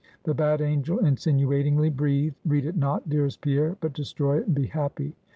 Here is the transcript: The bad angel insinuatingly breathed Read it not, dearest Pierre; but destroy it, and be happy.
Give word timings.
The 0.23 0.33
bad 0.33 0.61
angel 0.61 0.97
insinuatingly 0.97 1.91
breathed 1.95 2.35
Read 2.43 2.65
it 2.65 2.75
not, 2.75 3.07
dearest 3.07 3.39
Pierre; 3.41 3.77
but 3.81 3.93
destroy 3.93 4.37
it, 4.39 4.47
and 4.47 4.55
be 4.55 4.65
happy. 4.65 5.13